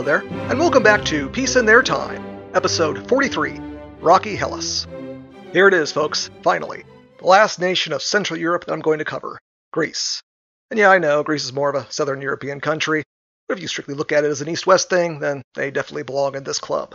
[0.00, 3.60] Hello there, and welcome back to Peace in Their Time, episode 43
[4.00, 4.86] Rocky Hellas.
[5.52, 6.84] Here it is, folks, finally.
[7.18, 9.38] The last nation of Central Europe that I'm going to cover
[9.74, 10.22] Greece.
[10.70, 13.02] And yeah, I know Greece is more of a Southern European country,
[13.46, 16.04] but if you strictly look at it as an East West thing, then they definitely
[16.04, 16.94] belong in this club.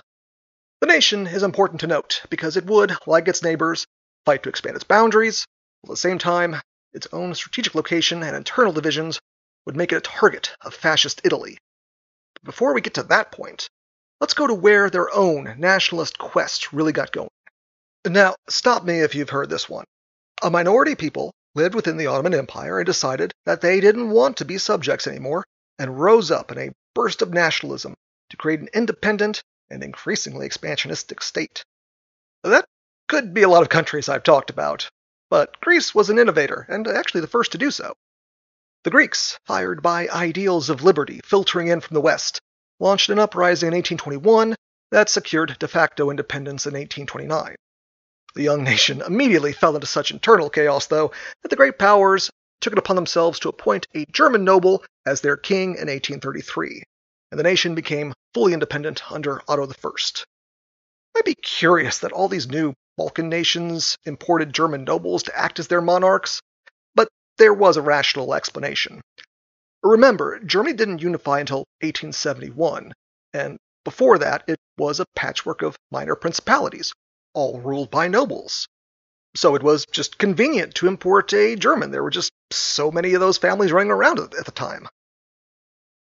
[0.81, 3.85] The nation is important to note because it would, like its neighbors,
[4.25, 5.45] fight to expand its boundaries,
[5.81, 6.55] while at the same time,
[6.91, 9.19] its own strategic location and internal divisions
[9.67, 11.59] would make it a target of fascist Italy.
[12.45, 13.67] Before we get to that point,
[14.21, 17.29] let's go to where their own nationalist quest really got going.
[18.05, 19.85] Now, stop me if you've heard this one.
[20.43, 24.45] A minority people lived within the Ottoman Empire and decided that they didn't want to
[24.45, 25.43] be subjects anymore
[25.79, 27.95] and rose up in a burst of nationalism
[28.29, 31.65] to create an independent and increasingly expansionistic state.
[32.43, 32.65] That
[33.07, 34.87] could be a lot of countries I've talked about,
[35.31, 37.95] but Greece was an innovator, and actually the first to do so.
[38.85, 42.39] The Greeks, fired by ideals of liberty filtering in from the West,
[42.79, 44.55] launched an uprising in 1821
[44.91, 47.55] that secured de facto independence in 1829.
[48.35, 51.11] The young nation immediately fell into such internal chaos, though,
[51.41, 52.29] that the great powers
[52.61, 56.83] took it upon themselves to appoint a German noble as their king in 1833,
[57.31, 59.89] and the nation became fully independent under Otto I.
[59.95, 60.25] It
[61.15, 65.69] might be curious that all these new Balkan nations imported German nobles to act as
[65.69, 66.39] their monarchs,
[67.37, 69.01] there was a rational explanation.
[69.83, 72.93] Remember, Germany didn't unify until 1871,
[73.33, 76.93] and before that it was a patchwork of minor principalities,
[77.33, 78.67] all ruled by nobles.
[79.35, 81.91] So it was just convenient to import a German.
[81.91, 84.87] There were just so many of those families running around at the time.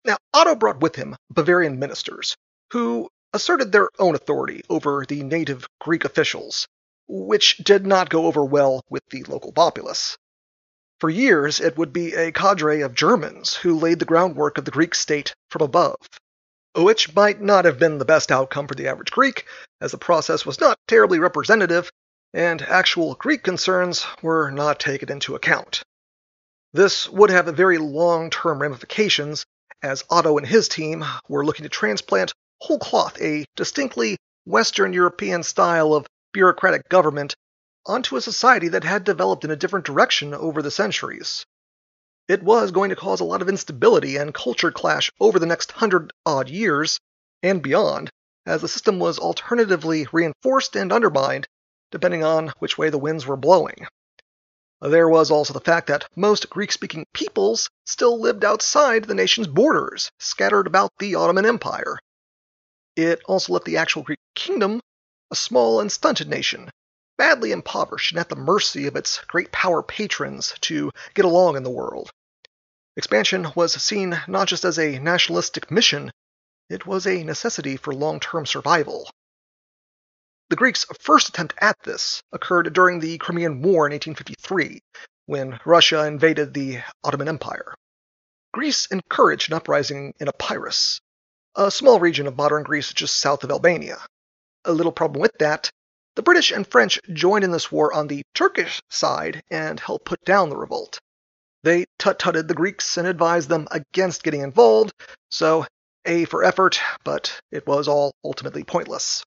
[0.05, 2.35] Now, Otto brought with him Bavarian ministers,
[2.73, 6.67] who asserted their own authority over the native Greek officials,
[7.07, 10.17] which did not go over well with the local populace.
[11.01, 14.73] For years, it would be a cadre of Germans who laid the groundwork of the
[14.73, 15.97] Greek state from above,
[16.75, 19.47] which might not have been the best outcome for the average Greek,
[19.81, 21.93] as the process was not terribly representative,
[22.35, 25.83] and actual Greek concerns were not taken into account.
[26.73, 29.47] This would have very long term ramifications,
[29.83, 34.17] as Otto and his team were looking to transplant whole cloth a distinctly
[34.47, 37.37] Western European style of bureaucratic government
[37.89, 41.47] onto a society that had developed in a different direction over the centuries.
[42.29, 45.73] It was going to cause a lot of instability and culture clash over the next
[45.73, 47.01] hundred odd years
[47.43, 48.11] and beyond,
[48.45, 51.49] as the system was alternatively reinforced and undermined
[51.91, 53.87] depending on which way the winds were blowing.
[54.81, 59.49] There was also the fact that most Greek speaking peoples still lived outside the nation's
[59.49, 61.99] borders, scattered about the Ottoman Empire.
[62.95, 64.81] It also left the actual Greek kingdom
[65.31, 66.71] a small and stunted nation,
[67.19, 71.65] badly impoverished and at the mercy of its great power patrons to get along in
[71.65, 72.11] the world.
[72.97, 76.11] Expansion was seen not just as a nationalistic mission,
[76.71, 79.11] it was a necessity for long term survival.
[80.51, 84.81] The Greeks' first attempt at this occurred during the Crimean War in 1853,
[85.27, 87.75] when Russia invaded the Ottoman Empire.
[88.55, 91.01] Greece encouraged an uprising in Epirus,
[91.55, 93.99] a small region of modern Greece just south of Albania.
[94.65, 95.71] A little problem with that
[96.19, 100.21] the British and French joined in this war on the Turkish side and helped put
[100.25, 100.99] down the revolt.
[101.63, 104.91] They tut-tutted the Greeks and advised them against getting involved,
[105.31, 105.65] so
[106.07, 109.23] A for effort, but it was all ultimately pointless.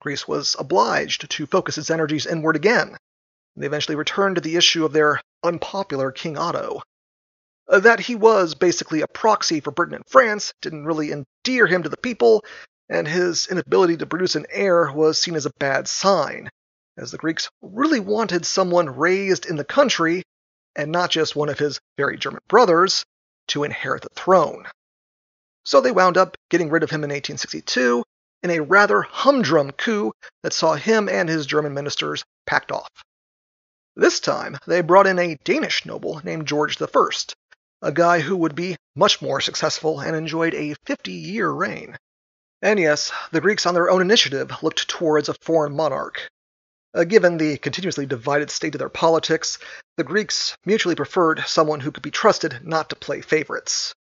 [0.00, 2.96] Greece was obliged to focus its energies inward again.
[3.54, 6.82] They eventually returned to the issue of their unpopular King Otto.
[7.68, 11.84] Uh, that he was basically a proxy for Britain and France didn't really endear him
[11.84, 12.42] to the people,
[12.88, 16.50] and his inability to produce an heir was seen as a bad sign,
[16.96, 20.22] as the Greeks really wanted someone raised in the country,
[20.74, 23.04] and not just one of his very German brothers,
[23.48, 24.66] to inherit the throne.
[25.64, 28.02] So they wound up getting rid of him in 1862
[28.42, 30.12] in a rather humdrum coup
[30.42, 32.88] that saw him and his German ministers packed off.
[33.96, 37.08] This time, they brought in a Danish noble named George I,
[37.82, 41.98] a guy who would be much more successful and enjoyed a 50 year reign.
[42.60, 46.28] And yes, the Greeks on their own initiative looked towards a foreign monarch.
[46.94, 49.58] Uh, given the continuously divided state of their politics,
[49.96, 53.94] the Greeks mutually preferred someone who could be trusted not to play favorites.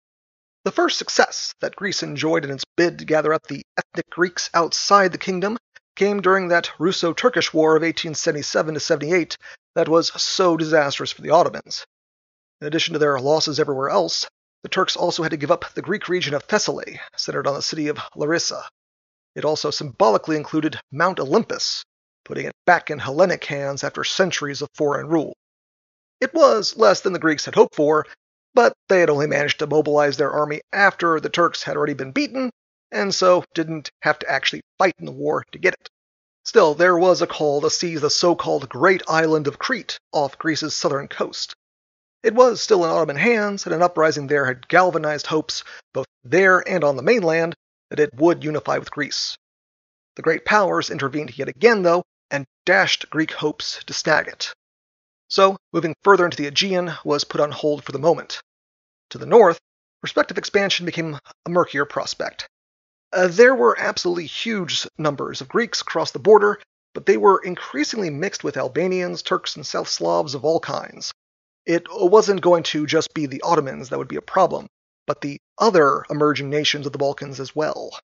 [0.64, 4.50] The first success that Greece enjoyed in its bid to gather up the ethnic Greeks
[4.54, 5.58] outside the kingdom
[5.96, 9.38] came during that Russo Turkish War of 1877 78
[9.76, 11.86] that was so disastrous for the Ottomans.
[12.62, 14.28] In addition to their losses everywhere else,
[14.68, 17.62] the Turks also had to give up the Greek region of Thessaly, centered on the
[17.62, 18.68] city of Larissa.
[19.34, 21.86] It also symbolically included Mount Olympus,
[22.26, 25.32] putting it back in Hellenic hands after centuries of foreign rule.
[26.20, 28.08] It was less than the Greeks had hoped for,
[28.54, 32.12] but they had only managed to mobilize their army after the Turks had already been
[32.12, 32.52] beaten,
[32.92, 35.90] and so didn't have to actually fight in the war to get it.
[36.44, 40.76] Still, there was a call to seize the so-called Great Island of Crete off Greece's
[40.76, 41.56] southern coast.
[42.24, 46.68] It was still in Ottoman hands, and an uprising there had galvanized hopes, both there
[46.68, 47.56] and on the mainland,
[47.90, 49.38] that it would unify with Greece.
[50.16, 54.54] The great powers intervened yet again, though, and dashed Greek hopes to snag it.
[55.30, 58.42] So, moving further into the Aegean was put on hold for the moment.
[59.12, 59.60] To the north,
[60.02, 62.48] prospective expansion became a murkier prospect.
[63.14, 66.60] Uh, there were absolutely huge numbers of Greeks across the border,
[66.94, 71.14] but they were increasingly mixed with Albanians, Turks, and South Slavs of all kinds.
[71.68, 74.68] It wasn't going to just be the Ottomans that would be a problem,
[75.06, 78.00] but the other emerging nations of the Balkans as well.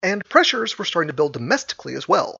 [0.00, 2.36] And pressures were starting to build domestically as well.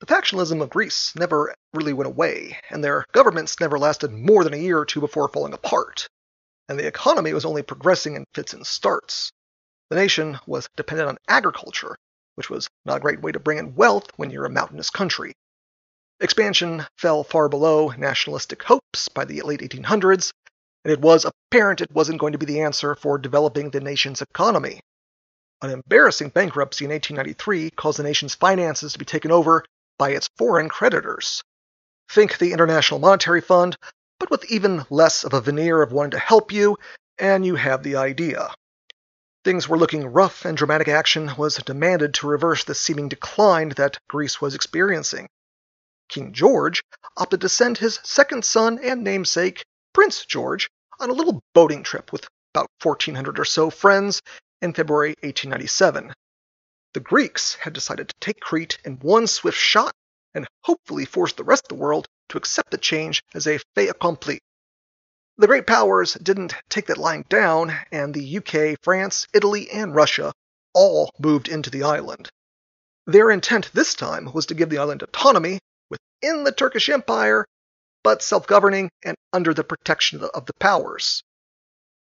[0.00, 4.54] The factionalism of Greece never really went away, and their governments never lasted more than
[4.54, 6.06] a year or two before falling apart.
[6.70, 9.30] And the economy was only progressing in fits and starts.
[9.90, 11.94] The nation was dependent on agriculture,
[12.36, 15.34] which was not a great way to bring in wealth when you're a mountainous country.
[16.22, 20.32] Expansion fell far below nationalistic hopes by the late 1800s,
[20.84, 24.20] and it was apparent it wasn't going to be the answer for developing the nation's
[24.20, 24.80] economy.
[25.62, 29.64] An embarrassing bankruptcy in 1893 caused the nation's finances to be taken over
[29.96, 31.42] by its foreign creditors.
[32.10, 33.78] Think the International Monetary Fund,
[34.18, 36.78] but with even less of a veneer of wanting to help you,
[37.18, 38.52] and you have the idea.
[39.42, 43.96] Things were looking rough, and dramatic action was demanded to reverse the seeming decline that
[44.06, 45.26] Greece was experiencing.
[46.10, 46.82] King George
[47.16, 50.68] opted to send his second son and namesake, Prince George,
[50.98, 54.20] on a little boating trip with about 1,400 or so friends
[54.60, 56.12] in February 1897.
[56.94, 59.94] The Greeks had decided to take Crete in one swift shot
[60.34, 63.88] and hopefully force the rest of the world to accept the change as a fait
[63.88, 64.40] accompli.
[65.38, 70.32] The great powers didn't take that lying down, and the UK, France, Italy, and Russia
[70.74, 72.30] all moved into the island.
[73.06, 75.60] Their intent this time was to give the island autonomy
[75.90, 77.46] within the Turkish Empire,
[78.02, 81.22] but self governing and under the protection of the powers.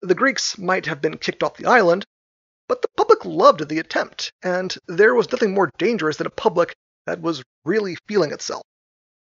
[0.02, 2.06] The Greeks might have been kicked off the island,
[2.68, 6.76] but the public loved the attempt, and there was nothing more dangerous than a public
[7.06, 8.64] that was really feeling itself.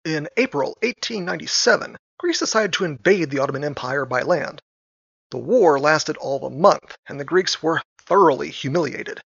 [0.04, 4.60] In April 1897, Greece decided to invade the Ottoman Empire by land.
[5.30, 9.20] The war lasted all of a month, and the Greeks were thoroughly humiliated.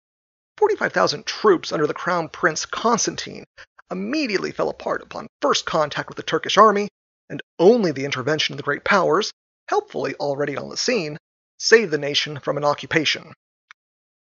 [0.57, 3.45] 45,000 troops under the Crown Prince Constantine
[3.91, 6.87] immediately fell apart upon first contact with the Turkish army,
[7.29, 9.31] and only the intervention of the great powers,
[9.67, 11.17] helpfully already on the scene,
[11.59, 13.33] saved the nation from an occupation.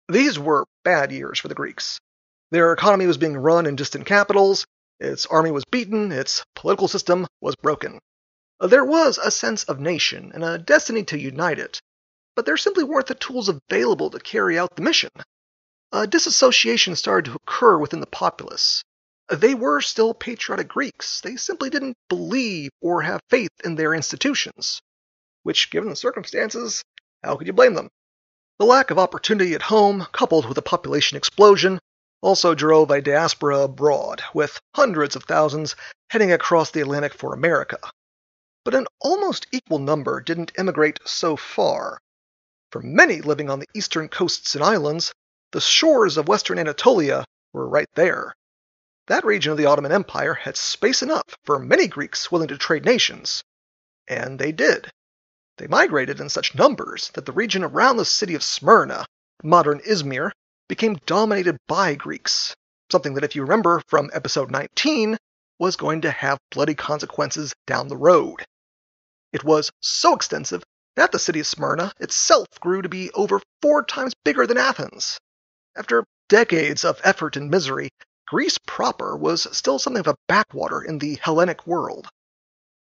[0.08, 2.00] These were bad years for the Greeks.
[2.50, 4.66] Their economy was being run in distant capitals,
[4.98, 8.00] its army was beaten, its political system was broken.
[8.60, 11.80] There was a sense of nation and a destiny to unite it,
[12.34, 15.10] but there simply weren't the tools available to carry out the mission.
[15.92, 18.82] A disassociation started to occur within the populace.
[19.30, 24.80] They were still patriotic Greeks, they simply didn't believe or have faith in their institutions.
[25.42, 26.82] Which, given the circumstances,
[27.22, 27.90] how could you blame them?
[28.58, 31.78] The lack of opportunity at home, coupled with a population explosion,
[32.20, 35.76] also drove a diaspora abroad, with hundreds of thousands
[36.10, 37.78] heading across the Atlantic for America
[38.64, 41.98] but an almost equal number didn't emigrate so far.
[42.70, 45.12] For many living on the eastern coasts and islands,
[45.52, 48.34] the shores of western Anatolia were right there.
[49.10, 52.84] That region of the Ottoman Empire had space enough for many Greeks willing to trade
[52.84, 53.42] nations.
[54.06, 54.88] And they did.
[55.58, 59.04] They migrated in such numbers that the region around the city of Smyrna,
[59.42, 60.30] modern Izmir,
[60.68, 62.54] became dominated by Greeks,
[62.92, 65.16] something that, if you remember from episode 19,
[65.58, 68.44] was going to have bloody consequences down the road.
[69.32, 70.62] It was so extensive
[70.94, 75.18] that the city of Smyrna itself grew to be over four times bigger than Athens.
[75.74, 77.90] After decades of effort and misery,
[78.30, 82.06] Greece proper was still something of a backwater in the Hellenic world.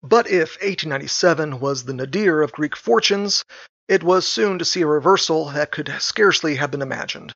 [0.02, 3.46] But if 1897 was the nadir of Greek fortunes,
[3.88, 7.32] it was soon to see a reversal that could scarcely have been imagined.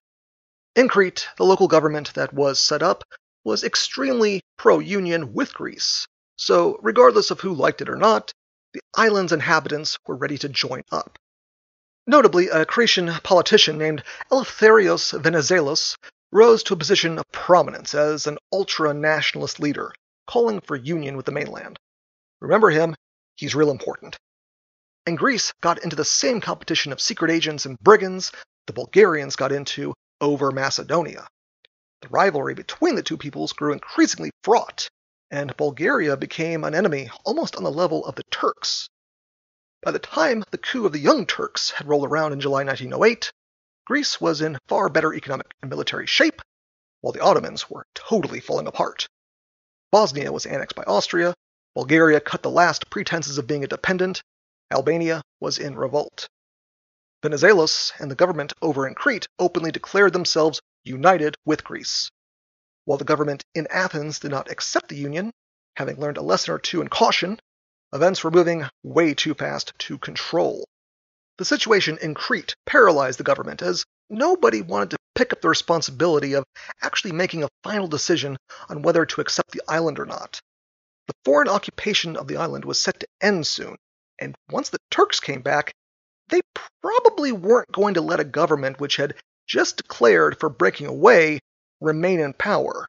[0.76, 3.04] In Crete, the local government that was set up
[3.44, 8.34] was extremely pro union with Greece, so regardless of who liked it or not,
[8.74, 11.20] the island's inhabitants were ready to join up.
[12.08, 15.96] Notably, a Cretan politician named Eleftherios Venizelos
[16.32, 19.92] rose to a position of prominence as an ultra nationalist leader,
[20.28, 21.80] calling for union with the mainland.
[22.40, 22.96] Remember him,
[23.36, 24.18] he's real important.
[25.06, 28.32] And Greece got into the same competition of secret agents and brigands
[28.68, 31.28] the Bulgarians got into over Macedonia.
[32.02, 34.88] The rivalry between the two peoples grew increasingly fraught,
[35.32, 38.88] and Bulgaria became an enemy almost on the level of the Turks.
[39.82, 43.32] By the time the coup of the Young Turks had rolled around in July 1908,
[43.90, 46.44] Greece was in far better economic and military shape,
[47.02, 49.08] while the Ottomans were totally falling apart.
[49.92, 51.34] Bosnia was annexed by Austria,
[51.74, 54.22] Bulgaria cut the last pretenses of being independent,
[54.72, 56.30] Albania was in revolt.
[57.24, 62.12] Venizelos and the government over in Crete openly declared themselves united with Greece.
[62.86, 65.32] While the government in Athens did not accept the union,
[65.78, 67.40] having learned a lesson or two in caution,
[67.92, 70.68] events were moving way too fast to control.
[71.40, 76.34] The situation in Crete paralyzed the government as nobody wanted to pick up the responsibility
[76.34, 76.44] of
[76.82, 78.36] actually making a final decision
[78.68, 80.42] on whether to accept the island or not.
[81.08, 83.78] The foreign occupation of the island was set to end soon,
[84.20, 85.72] and once the Turks came back,
[86.28, 86.42] they
[86.82, 89.16] probably weren't going to let a government which had
[89.48, 91.40] just declared for breaking away
[91.80, 92.86] remain in power.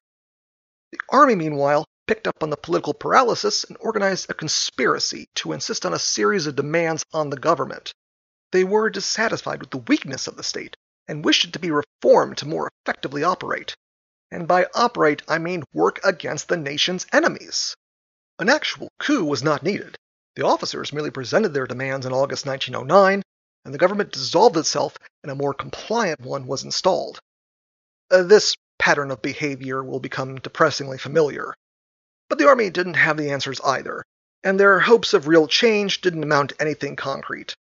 [0.90, 5.86] The army, meanwhile, picked up on the political paralysis and organized a conspiracy to insist
[5.86, 7.92] on a series of demands on the government.
[8.52, 10.76] They were dissatisfied with the weakness of the state
[11.06, 13.76] and wished it to be reformed to more effectively operate.
[14.30, 17.76] And by operate, I mean work against the nation's enemies.
[18.38, 19.98] An actual coup was not needed.
[20.36, 23.22] The officers merely presented their demands in August 1909,
[23.64, 27.20] and the government dissolved itself and a more compliant one was installed.
[28.10, 31.54] Uh, this pattern of behavior will become depressingly familiar.
[32.28, 34.04] But the army didn't have the answers either,
[34.42, 37.54] and their hopes of real change didn't amount to anything concrete.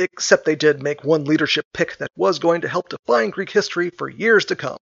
[0.00, 3.90] Except they did make one leadership pick that was going to help define Greek history
[3.90, 4.78] for years to come.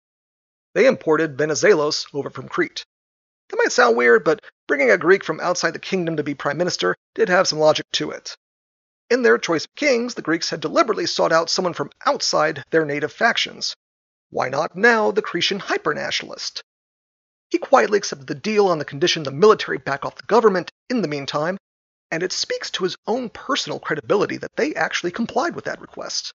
[0.74, 2.84] They imported Venizelos over from Crete.
[3.48, 6.58] That might sound weird, but bringing a Greek from outside the kingdom to be prime
[6.58, 8.36] minister did have some logic to it.
[9.08, 12.84] In their choice of kings, the Greeks had deliberately sought out someone from outside their
[12.84, 13.76] native factions.
[14.30, 16.62] Why not now the Cretan hypernationalist?
[17.50, 21.02] He quietly accepted the deal on the condition the military back off the government in
[21.02, 21.56] the meantime,
[22.14, 26.32] and it speaks to his own personal credibility that they actually complied with that request.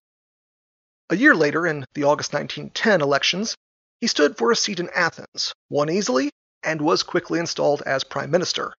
[1.08, 3.56] A year later, in the August 1910 elections,
[3.98, 6.32] he stood for a seat in Athens, won easily,
[6.62, 8.74] and was quickly installed as prime minister.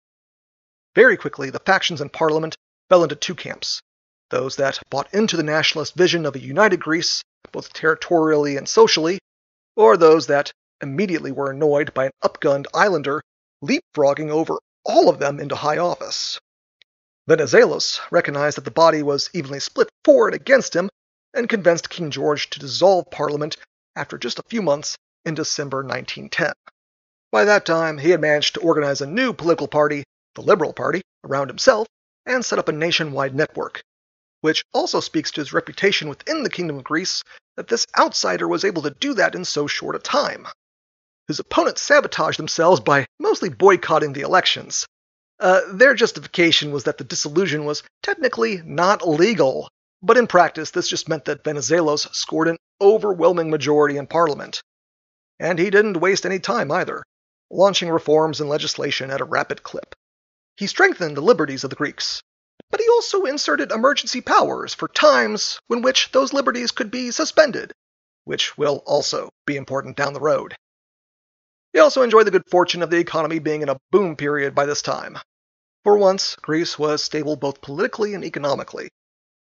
[0.94, 2.56] Very quickly, the factions in parliament
[2.88, 3.82] fell into two camps
[4.30, 9.18] those that bought into the nationalist vision of a united Greece, both territorially and socially,
[9.76, 10.54] or those that
[10.84, 13.24] immediately were annoyed by an upgunned islander
[13.64, 16.40] leapfrogging over all of them into high office.
[17.32, 20.90] Venizelos recognized that the body was evenly split for and against him
[21.34, 23.56] and convinced King George to dissolve Parliament
[23.96, 26.52] after just a few months in December 1910.
[27.32, 30.04] By that time, he had managed to organize a new political party,
[30.36, 31.88] the Liberal Party, around himself
[32.26, 33.82] and set up a nationwide network,
[34.42, 37.24] which also speaks to his reputation within the Kingdom of Greece
[37.56, 40.50] that this outsider was able to do that in so short a time.
[41.30, 44.86] His opponents sabotaged themselves by mostly boycotting the elections.
[45.42, 49.68] Uh, their justification was that the dissolution was technically not legal,
[50.04, 54.62] but in practice, this just meant that Venizelos scored an overwhelming majority in parliament.
[55.40, 57.02] And he didn't waste any time either,
[57.50, 59.96] launching reforms and legislation at a rapid clip.
[60.58, 62.22] He strengthened the liberties of the Greeks,
[62.70, 67.72] but he also inserted emergency powers for times when which those liberties could be suspended,
[68.26, 70.56] which will also be important down the road.
[71.74, 74.68] He also enjoyed the good fortune of the economy being in a boom period by
[74.68, 75.18] this time.
[75.84, 78.90] For once, Greece was stable both politically and economically,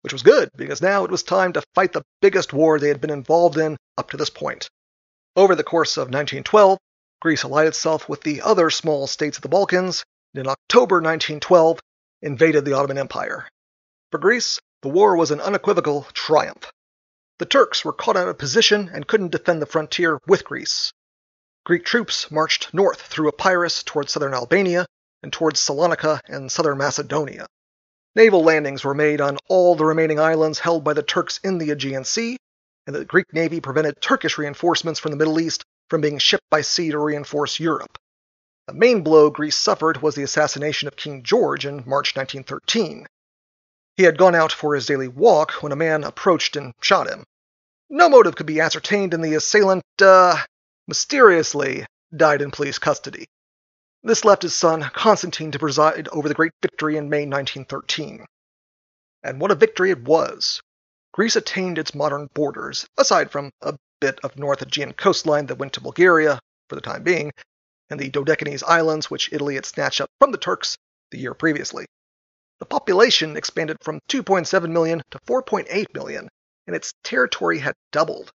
[0.01, 3.01] which was good because now it was time to fight the biggest war they had
[3.01, 4.69] been involved in up to this point.
[5.35, 6.77] Over the course of 1912,
[7.21, 10.03] Greece allied itself with the other small states of the Balkans,
[10.35, 11.79] and in October 1912,
[12.21, 13.49] invaded the Ottoman Empire.
[14.11, 16.71] For Greece, the war was an unequivocal triumph.
[17.39, 20.93] The Turks were caught out of position and couldn't defend the frontier with Greece.
[21.65, 24.85] Greek troops marched north through Epirus towards southern Albania
[25.27, 27.47] and towards Salonika and southern Macedonia.
[28.15, 31.69] Naval landings were made on all the remaining islands held by the Turks in the
[31.71, 32.37] Aegean Sea,
[32.85, 36.61] and the Greek navy prevented Turkish reinforcements from the Middle East from being shipped by
[36.61, 37.97] sea to reinforce Europe.
[38.67, 43.05] The main blow Greece suffered was the assassination of King George in March 1913.
[43.97, 47.25] He had gone out for his daily walk when a man approached and shot him.
[47.89, 50.37] No motive could be ascertained, and the assailant, uh,
[50.87, 53.27] mysteriously died in police custody.
[54.07, 58.25] This left his son, Constantine, to preside over the great victory in May 1913.
[59.21, 60.61] And what a victory it was!
[61.11, 65.73] Greece attained its modern borders, aside from a bit of North Aegean coastline that went
[65.73, 67.33] to Bulgaria, for the time being,
[67.89, 70.77] and the Dodecanese Islands, which Italy had snatched up from the Turks
[71.11, 71.85] the year previously.
[72.59, 76.29] The population expanded from 2.7 million to 4.8 million,
[76.65, 78.31] and its territory had doubled.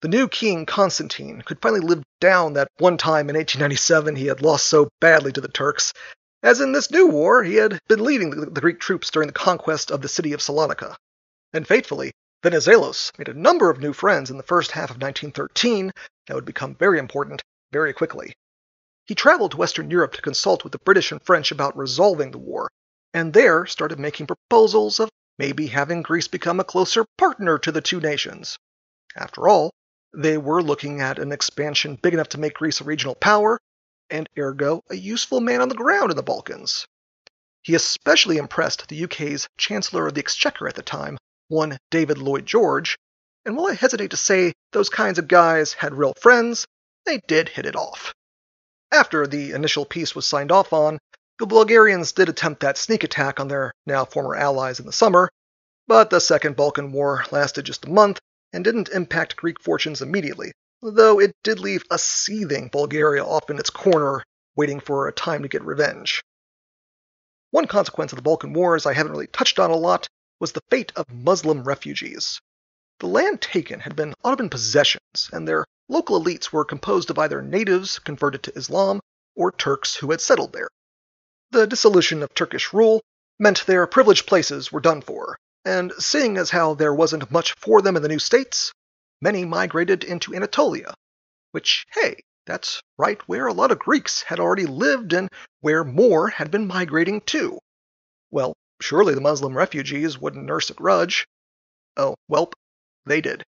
[0.00, 4.40] The new king, Constantine, could finally live down that one time in 1897 he had
[4.40, 5.92] lost so badly to the Turks,
[6.40, 9.90] as in this new war he had been leading the Greek troops during the conquest
[9.90, 10.94] of the city of Salonika.
[11.52, 12.12] And faithfully,
[12.44, 15.90] Venizelos made a number of new friends in the first half of 1913
[16.28, 18.32] that would become very important very quickly.
[19.04, 22.38] He traveled to Western Europe to consult with the British and French about resolving the
[22.38, 22.70] war,
[23.12, 27.80] and there started making proposals of maybe having Greece become a closer partner to the
[27.80, 28.58] two nations.
[29.16, 29.72] After all,
[30.14, 33.58] they were looking at an expansion big enough to make Greece a regional power,
[34.10, 36.86] and ergo a useful man on the ground in the Balkans.
[37.62, 42.46] He especially impressed the UK's Chancellor of the Exchequer at the time, one David Lloyd
[42.46, 42.96] George,
[43.44, 46.66] and while I hesitate to say those kinds of guys had real friends,
[47.04, 48.14] they did hit it off.
[48.90, 50.98] After the initial peace was signed off on,
[51.38, 55.28] the Bulgarians did attempt that sneak attack on their now former allies in the summer,
[55.86, 58.18] but the Second Balkan War lasted just a month
[58.52, 63.58] and didn't impact Greek fortunes immediately, though it did leave a seething Bulgaria off in
[63.58, 64.22] its corner,
[64.56, 66.22] waiting for a time to get revenge.
[67.50, 70.62] One consequence of the Balkan Wars I haven't really touched on a lot was the
[70.70, 72.40] fate of Muslim refugees.
[73.00, 77.40] The land taken had been Ottoman possessions, and their local elites were composed of either
[77.40, 79.00] natives converted to Islam
[79.34, 80.68] or Turks who had settled there.
[81.50, 83.00] The dissolution of Turkish rule
[83.38, 87.82] meant their privileged places were done for, and seeing as how there wasn't much for
[87.82, 88.72] them in the new states,
[89.20, 90.94] many migrated into Anatolia,
[91.52, 95.28] which, hey, that's right where a lot of Greeks had already lived and
[95.60, 97.58] where more had been migrating to.
[98.30, 101.26] Well, surely the Muslim refugees wouldn't nurse a grudge.
[101.98, 102.54] Oh, welp,
[103.04, 103.44] they did.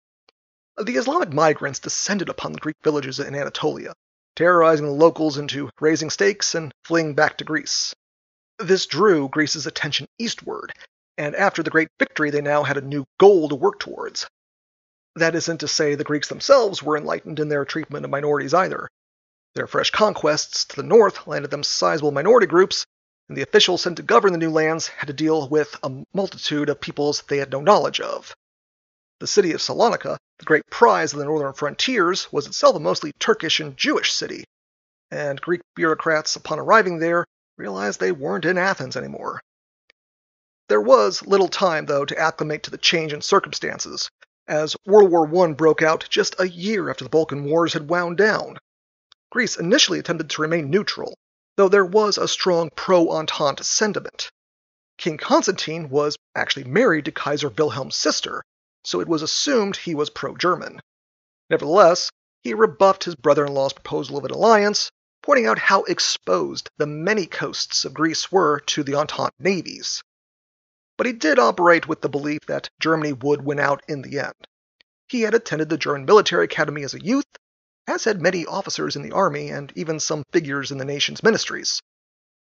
[0.77, 3.93] The Islamic migrants descended upon the Greek villages in Anatolia,
[4.35, 7.95] terrorizing the locals into raising stakes and fleeing back to Greece.
[8.59, 10.73] This drew Greece's attention eastward,
[11.19, 14.27] and after the great victory, they now had a new goal to work towards.
[15.17, 18.89] That isn't to say the Greeks themselves were enlightened in their treatment of minorities either.
[19.55, 22.87] Their fresh conquests to the north landed them sizable minority groups,
[23.29, 26.69] and the officials sent to govern the new lands had to deal with a multitude
[26.69, 28.33] of peoples they had no knowledge of.
[29.19, 33.11] The city of Salonika, the great prize of the northern frontiers, was itself a mostly
[33.19, 34.45] Turkish and Jewish city,
[35.11, 37.27] and Greek bureaucrats, upon arriving there,
[37.57, 39.41] realized they weren't in Athens anymore.
[40.69, 44.11] There was little time, though, to acclimate to the change in circumstances,
[44.47, 48.19] as World War I broke out just a year after the Balkan Wars had wound
[48.19, 48.59] down.
[49.31, 51.17] Greece initially attempted to remain neutral,
[51.57, 54.31] though there was a strong pro Entente sentiment.
[54.99, 58.43] King Constantine was actually married to Kaiser Wilhelm's sister,
[58.85, 60.81] so it was assumed he was pro German.
[61.49, 62.11] Nevertheless,
[62.43, 64.91] he rebuffed his brother in law's proposal of an alliance,
[65.23, 70.03] pointing out how exposed the many coasts of Greece were to the Entente navies.
[70.99, 74.35] But he did operate with the belief that Germany would win out in the end.
[75.07, 77.25] He had attended the German military academy as a youth,
[77.87, 81.81] as had many officers in the army and even some figures in the nation's ministries.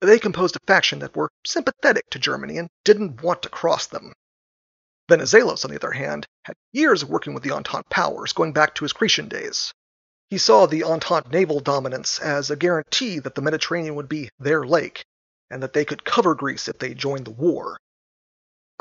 [0.01, 4.12] They composed a faction that were sympathetic to Germany and didn't want to cross them.
[5.08, 8.73] Venizelos, on the other hand, had years of working with the Entente powers, going back
[8.73, 9.71] to his Cretan days.
[10.32, 14.65] He saw the Entente naval dominance as a guarantee that the Mediterranean would be their
[14.65, 15.06] lake,
[15.51, 17.77] and that they could cover Greece if they joined the war.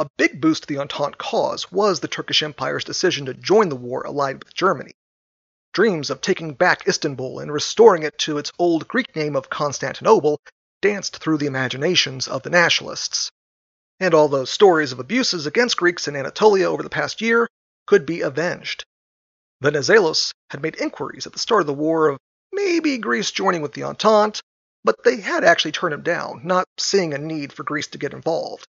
[0.01, 3.77] A big boost to the Entente cause was the Turkish Empire's decision to join the
[3.77, 4.93] war allied with Germany.
[5.75, 10.41] Dreams of taking back Istanbul and restoring it to its old Greek name of Constantinople
[10.81, 13.31] danced through the imaginations of the nationalists
[13.99, 17.47] and all those stories of abuses against Greeks in Anatolia over the past year
[17.87, 18.87] could be avenged.
[19.63, 22.19] Venizelos had made inquiries at the start of the war of
[22.53, 24.41] maybe Greece joining with the Entente,
[24.83, 28.15] but they had actually turned him down, not seeing a need for Greece to get
[28.15, 28.67] involved.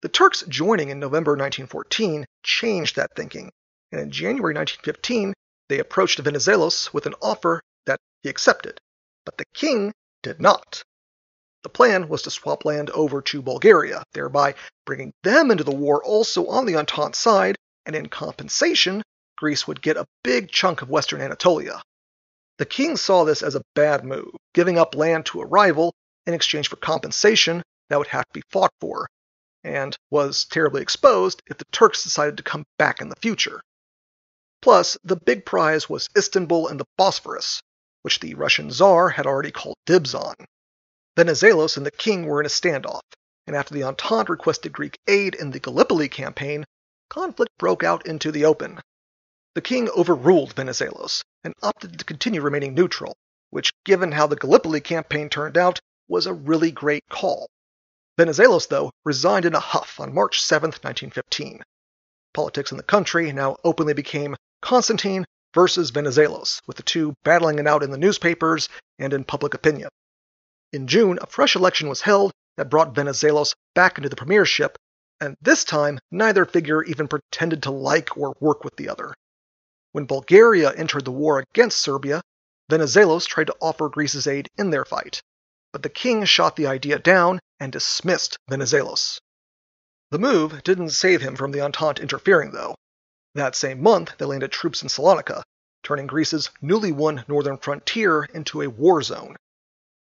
[0.00, 3.50] The Turks joining in November 1914 changed that thinking,
[3.90, 5.34] and in January 1915
[5.68, 8.78] they approached Venizelos with an offer that he accepted,
[9.26, 10.84] but the king did not.
[11.64, 14.54] The plan was to swap land over to Bulgaria, thereby
[14.86, 19.02] bringing them into the war also on the Entente side, and in compensation,
[19.36, 21.82] Greece would get a big chunk of western Anatolia.
[22.58, 25.92] The king saw this as a bad move, giving up land to a rival
[26.24, 29.08] in exchange for compensation that would have to be fought for,
[29.64, 33.60] and was terribly exposed if the Turks decided to come back in the future.
[34.60, 37.62] Plus, the big prize was Istanbul and the Bosphorus,
[38.02, 40.34] which the Russian Tsar had already called dibs on.
[41.16, 43.02] Venizelos and the king were in a standoff,
[43.46, 46.64] and after the Entente requested Greek aid in the Gallipoli campaign,
[47.08, 48.80] conflict broke out into the open.
[49.54, 53.16] The king overruled Venizelos and opted to continue remaining neutral,
[53.50, 57.48] which, given how the Gallipoli campaign turned out, was a really great call.
[58.18, 61.62] Venizelos, though, resigned in a huff on March 7, 1915.
[62.34, 67.68] Politics in the country now openly became Constantine versus Venizelos, with the two battling it
[67.68, 69.88] out in the newspapers and in public opinion.
[70.72, 74.76] In June, a fresh election was held that brought Venizelos back into the premiership,
[75.20, 79.14] and this time neither figure even pretended to like or work with the other.
[79.92, 82.20] When Bulgaria entered the war against Serbia,
[82.68, 85.22] Venizelos tried to offer Greece's aid in their fight,
[85.72, 89.18] but the king shot the idea down and dismissed Venizelos.
[90.10, 92.74] The move didn't save him from the Entente interfering, though.
[93.34, 95.42] That same month, they landed troops in Salonika,
[95.82, 99.36] turning Greece's newly won northern frontier into a war zone.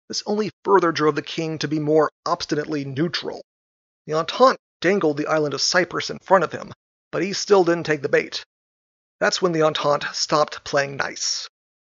[0.08, 3.42] This only further drove the king to be more obstinately neutral.
[4.06, 6.72] The Entente dangled the island of Cyprus in front of him,
[7.10, 8.44] but he still didn't take the bait.
[9.18, 11.48] That's when the Entente stopped playing nice.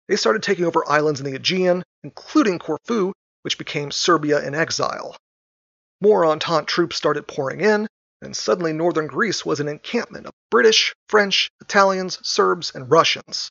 [0.06, 5.16] They started taking over islands in the Aegean, including Corfu, which became Serbia in exile.
[6.00, 7.88] More Entente troops started pouring in,
[8.22, 13.50] and suddenly northern Greece was an encampment of British, French, Italians, Serbs, and Russians.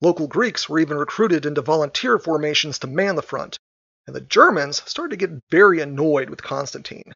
[0.00, 3.58] Local Greeks were even recruited into volunteer formations to man the front,
[4.06, 7.12] and the Germans started to get very annoyed with Constantine.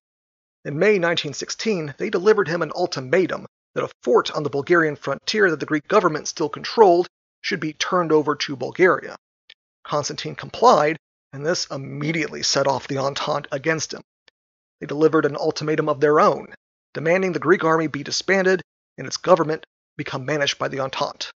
[0.64, 5.50] In May 1916, they delivered him an ultimatum that a fort on the Bulgarian frontier
[5.50, 7.08] that the Greek government still controlled
[7.40, 9.16] should be turned over to Bulgaria.
[9.84, 10.96] Constantine complied,
[11.32, 14.02] and this immediately set off the Entente against him.
[14.80, 16.54] They delivered an ultimatum of their own,
[16.94, 18.62] demanding the Greek army be disbanded
[18.96, 19.66] and its government
[19.96, 21.30] become managed by the Entente.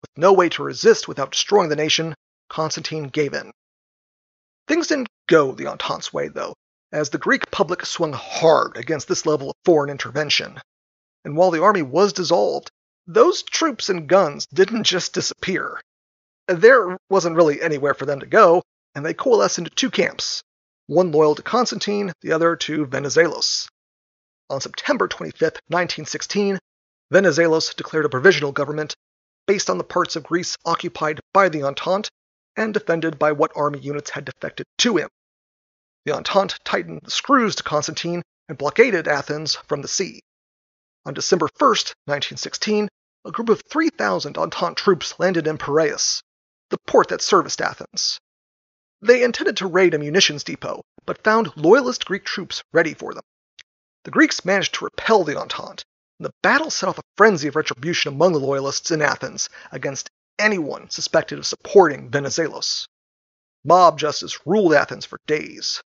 [0.00, 2.14] With no way to resist without destroying the nation,
[2.48, 3.52] Constantine gave in.
[4.66, 6.54] Things didn't go the Entente's way, though,
[6.90, 10.58] as the Greek public swung hard against this level of foreign intervention.
[11.24, 12.70] And while the army was dissolved,
[13.06, 15.80] those troops and guns didn't just disappear.
[16.48, 18.62] There wasn't really anywhere for them to go,
[18.94, 20.42] and they coalesced into two camps
[20.90, 23.68] one loyal to Constantine, the other to Venizelos.
[24.50, 26.58] On September 25, 1916,
[27.12, 28.96] Venizelos declared a provisional government
[29.46, 32.10] based on the parts of Greece occupied by the Entente
[32.56, 35.08] and defended by what army units had defected to him.
[36.06, 40.20] The Entente tightened the screws to Constantine and blockaded Athens from the sea.
[41.06, 41.68] On December 1,
[42.06, 42.88] 1916,
[43.24, 46.20] a group of 3,000 Entente troops landed in Piraeus,
[46.70, 48.18] the port that serviced Athens.
[49.02, 53.24] They intended to raid a munitions depot, but found loyalist Greek troops ready for them.
[54.04, 55.84] The Greeks managed to repel the Entente,
[56.18, 60.10] and the battle set off a frenzy of retribution among the loyalists in Athens against
[60.38, 62.86] anyone suspected of supporting Venizelos.
[63.64, 65.80] Mob justice ruled Athens for days.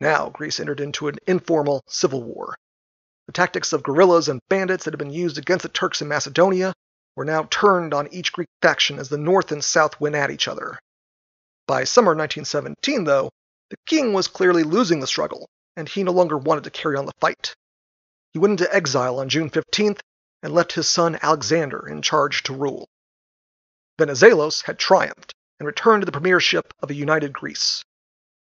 [0.00, 2.56] Now Greece entered into an informal civil war.
[3.26, 6.72] The tactics of guerrillas and bandits that had been used against the Turks in Macedonia
[7.14, 10.48] were now turned on each Greek faction as the North and South went at each
[10.48, 10.80] other.
[11.70, 13.30] By summer 1917, though,
[13.68, 17.06] the king was clearly losing the struggle, and he no longer wanted to carry on
[17.06, 17.54] the fight.
[18.32, 20.00] He went into exile on June 15th
[20.42, 22.88] and left his son Alexander in charge to rule.
[24.00, 27.84] Venizelos had triumphed and returned to the premiership of a united Greece.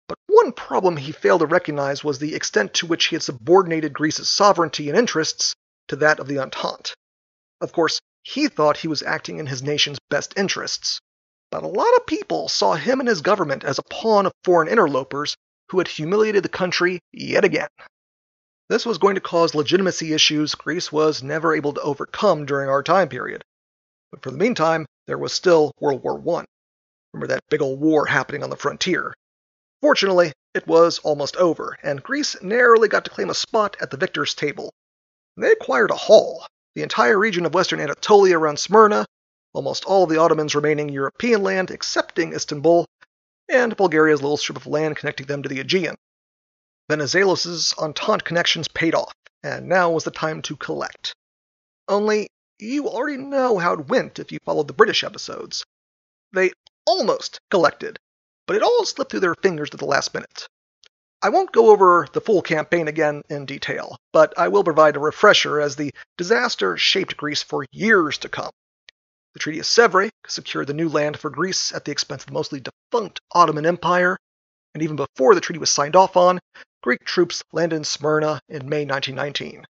[0.08, 3.92] But one problem he failed to recognize was the extent to which he had subordinated
[3.92, 5.54] Greece's sovereignty and interests
[5.87, 6.94] to that of the Entente.
[7.61, 10.98] Of course, he thought he was acting in his nation's best interests,
[11.52, 14.68] but a lot of people saw him and his government as a pawn of foreign
[14.68, 15.36] interlopers
[15.70, 17.68] who had humiliated the country yet again.
[18.70, 22.82] This was going to cause legitimacy issues Greece was never able to overcome during our
[22.82, 23.44] time period.
[24.10, 26.46] But for the meantime, there was still World War I.
[27.12, 29.12] Remember that big old war happening on the frontier.
[29.82, 33.98] Fortunately, it was almost over, and Greece narrowly got to claim a spot at the
[33.98, 34.72] victor's table.
[35.36, 39.04] They acquired a haul, the entire region of western Anatolia around Smyrna,
[39.52, 42.86] almost all of the Ottomans' remaining European land excepting Istanbul,
[43.48, 45.96] and Bulgaria's little strip of land connecting them to the Aegean.
[46.90, 49.12] Venizelos' Entente connections paid off,
[49.42, 51.14] and now was the time to collect.
[51.88, 55.64] Only, you already know how it went if you followed the British episodes.
[56.32, 56.52] They
[56.86, 57.98] almost collected,
[58.46, 60.46] but it all slipped through their fingers at the last minute.
[61.20, 65.00] I won't go over the full campaign again in detail, but I will provide a
[65.00, 68.50] refresher as the disaster shaped Greece for years to come.
[69.34, 72.34] The Treaty of Sèvres secured the new land for Greece at the expense of the
[72.34, 74.18] mostly defunct Ottoman Empire,
[74.74, 76.38] and even before the treaty was signed off on,
[76.82, 79.64] Greek troops landed in Smyrna in May 1919,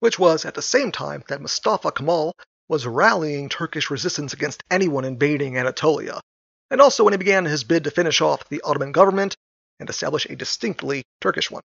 [0.00, 2.34] which was at the same time that Mustafa Kemal
[2.68, 6.22] was rallying Turkish resistance against anyone invading Anatolia,
[6.70, 9.36] and also when he began his bid to finish off the Ottoman government
[9.80, 11.62] and establish a distinctly Turkish one.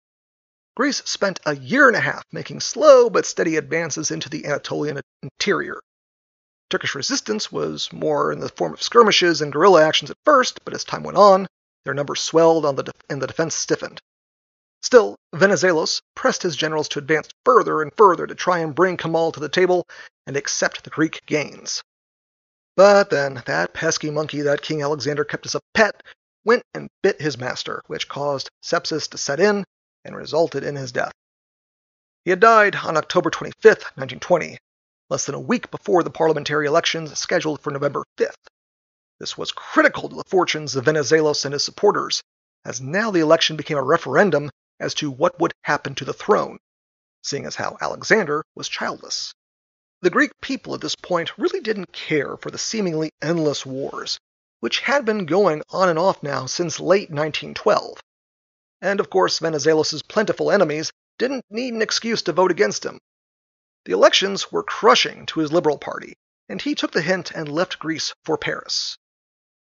[0.74, 5.00] Greece spent a year and a half making slow but steady advances into the Anatolian
[5.22, 5.80] interior,
[6.68, 10.74] Turkish resistance was more in the form of skirmishes and guerrilla actions at first, but
[10.74, 11.46] as time went on,
[11.84, 14.00] their numbers swelled the de- and the defense stiffened.
[14.82, 19.32] Still, Venizelos pressed his generals to advance further and further to try and bring Kemal
[19.32, 19.86] to the table
[20.26, 21.82] and accept the Greek gains.
[22.76, 26.02] But then, that pesky monkey that King Alexander kept as a pet
[26.44, 29.64] went and bit his master, which caused sepsis to set in
[30.04, 31.12] and resulted in his death.
[32.24, 34.58] He had died on October 25, 1920,
[35.08, 38.34] less than a week before the parliamentary elections scheduled for November 5th.
[39.18, 42.22] This was critical to the fortunes of Venizelos and his supporters,
[42.64, 46.58] as now the election became a referendum as to what would happen to the throne,
[47.22, 49.32] seeing as how Alexander was childless.
[50.02, 54.18] The Greek people at this point really didn't care for the seemingly endless wars,
[54.60, 57.98] which had been going on and off now since late 1912.
[58.82, 62.98] And of course, Venizelos' plentiful enemies didn't need an excuse to vote against him.
[63.86, 66.16] The elections were crushing to his Liberal Party,
[66.48, 68.98] and he took the hint and left Greece for Paris.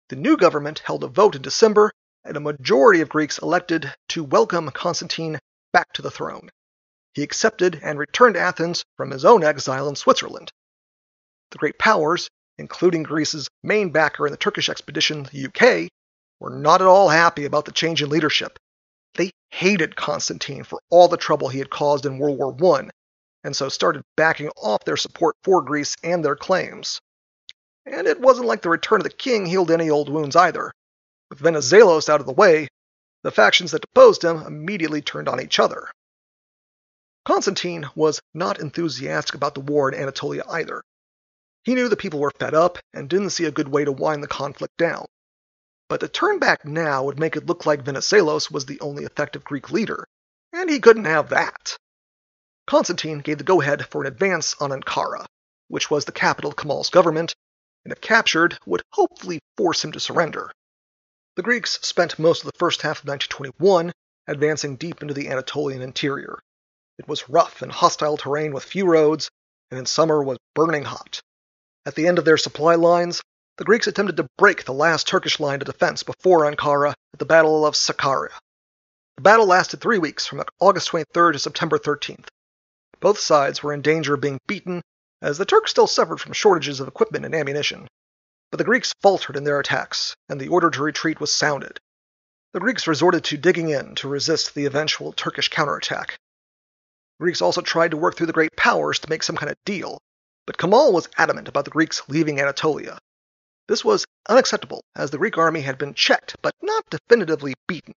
[0.09, 1.91] The new government held a vote in December,
[2.23, 5.37] and a majority of Greeks elected to welcome Constantine
[5.71, 6.49] back to the throne.
[7.13, 10.51] He accepted and returned to Athens from his own exile in Switzerland.
[11.51, 12.27] The great powers,
[12.57, 15.91] including Greece's main backer in the Turkish expedition, the UK,
[16.39, 18.57] were not at all happy about the change in leadership.
[19.13, 22.89] They hated Constantine for all the trouble he had caused in World War I,
[23.47, 26.99] and so started backing off their support for Greece and their claims.
[27.85, 30.73] And it wasn't like the return of the king healed any old wounds either.
[31.29, 32.67] With Venizelos out of the way,
[33.23, 35.89] the factions that deposed him immediately turned on each other.
[37.25, 40.83] Constantine was not enthusiastic about the war in Anatolia either.
[41.63, 44.21] He knew the people were fed up and didn't see a good way to wind
[44.21, 45.05] the conflict down.
[45.87, 49.45] But to turn back now would make it look like Venizelos was the only effective
[49.45, 50.05] Greek leader,
[50.51, 51.77] and he couldn't have that.
[52.67, 55.25] Constantine gave the go ahead for an advance on Ankara,
[55.69, 57.33] which was the capital of Kemal's government,
[57.85, 60.51] and if captured, would hopefully force him to surrender.
[61.37, 63.93] The Greeks spent most of the first half of 1921
[64.27, 66.39] advancing deep into the Anatolian interior.
[66.97, 69.29] It was rough and hostile terrain with few roads,
[69.71, 71.21] and in summer was burning hot.
[71.85, 73.21] At the end of their supply lines,
[73.55, 77.25] the Greeks attempted to break the last Turkish line of defense before Ankara at the
[77.25, 78.37] Battle of Sakarya.
[79.15, 82.27] The battle lasted three weeks, from August 23rd to September 13th.
[82.99, 84.81] Both sides were in danger of being beaten
[85.21, 87.87] as the Turks still suffered from shortages of equipment and ammunition.
[88.51, 91.79] But the Greeks faltered in their attacks, and the order to retreat was sounded.
[92.53, 96.17] The Greeks resorted to digging in to resist the eventual Turkish counterattack.
[97.19, 99.57] The Greeks also tried to work through the great powers to make some kind of
[99.65, 99.99] deal,
[100.45, 102.97] but Kemal was adamant about the Greeks leaving Anatolia.
[103.67, 107.93] This was unacceptable, as the Greek army had been checked, but not definitively beaten.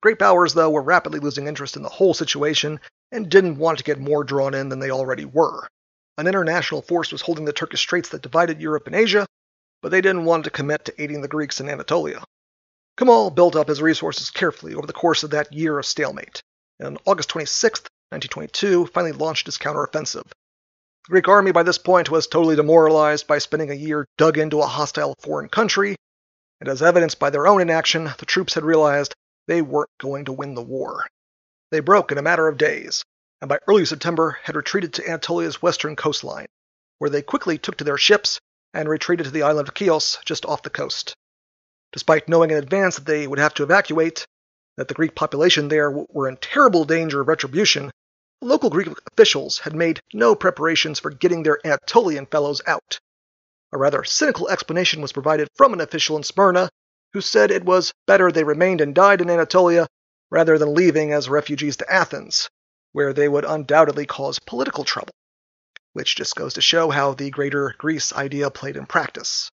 [0.00, 2.78] Great powers, though, were rapidly losing interest in the whole situation
[3.12, 5.68] and didn't want to get more drawn in than they already were.
[6.16, 9.26] An international force was holding the Turkish straits that divided Europe and Asia,
[9.82, 12.24] but they didn't want to commit to aiding the Greeks in Anatolia.
[12.96, 16.42] Kemal built up his resources carefully over the course of that year of stalemate,
[16.80, 20.24] and on August 26, 1922, finally launched his counteroffensive.
[20.24, 24.60] The Greek army by this point was totally demoralized by spending a year dug into
[24.60, 25.94] a hostile foreign country,
[26.60, 29.14] and as evidenced by their own inaction, the troops had realized
[29.46, 31.06] they weren't going to win the war.
[31.70, 33.04] They broke in a matter of days,
[33.40, 36.46] and by early September had retreated to Anatolia's western coastline,
[36.98, 38.40] where they quickly took to their ships
[38.72, 41.14] and retreated to the island of Chios just off the coast.
[41.92, 44.26] Despite knowing in advance that they would have to evacuate,
[44.76, 47.90] that the Greek population there were in terrible danger of retribution,
[48.40, 52.98] local Greek officials had made no preparations for getting their Anatolian fellows out.
[53.72, 56.70] A rather cynical explanation was provided from an official in Smyrna
[57.12, 59.86] who said it was better they remained and died in Anatolia
[60.30, 62.48] rather than leaving as refugees to Athens,
[62.92, 65.14] where they would undoubtedly cause political trouble,
[65.92, 69.50] which just goes to show how the Greater Greece idea played in practice.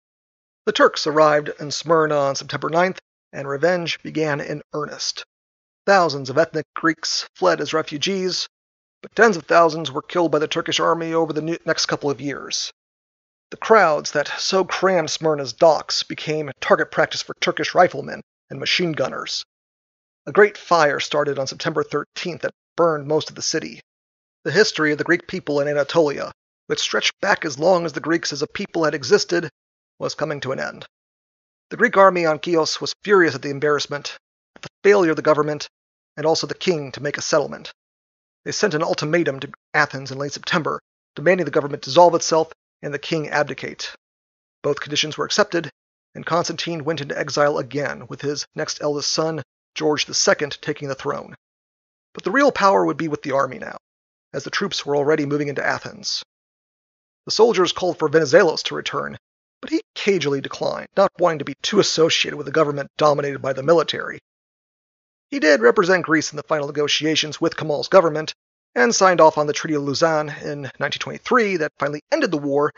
[0.65, 2.99] The Turks arrived in Smyrna on September 9th,
[3.33, 5.25] and revenge began in earnest.
[5.85, 8.47] Thousands of ethnic Greeks fled as refugees,
[9.01, 12.21] but tens of thousands were killed by the Turkish army over the next couple of
[12.21, 12.71] years.
[13.49, 18.91] The crowds that so crammed Smyrna's docks became target practice for Turkish riflemen and machine
[18.91, 19.43] gunners.
[20.27, 23.81] A great fire started on September 13th that burned most of the city.
[24.43, 26.31] The history of the Greek people in Anatolia,
[26.67, 29.49] which stretched back as long as the Greeks as a people had existed,
[29.97, 30.85] was coming to an end.
[31.71, 34.19] The Greek army on Chios was furious at the embarrassment,
[34.55, 35.67] at the failure of the government,
[36.15, 37.71] and also the king to make a settlement.
[38.45, 40.79] They sent an ultimatum to Athens in late September,
[41.15, 42.51] demanding the government dissolve itself
[42.83, 43.95] and the king abdicate.
[44.61, 45.71] Both conditions were accepted,
[46.13, 49.41] and Constantine went into exile again, with his next eldest son,
[49.75, 51.35] George II, taking the throne.
[52.13, 53.77] But the real power would be with the army now,
[54.33, 56.23] as the troops were already moving into Athens.
[57.25, 59.17] The soldiers called for Venizelos to return,
[59.61, 63.53] but he cagily declined, not wanting to be too associated with a government dominated by
[63.53, 64.19] the military.
[65.29, 68.33] He did represent Greece in the final negotiations with Kemal's government,
[68.75, 72.73] and signed off on the Treaty of Lausanne in 1923 that finally ended the war